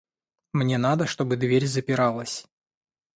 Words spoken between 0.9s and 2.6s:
чтобы дверь запиралась.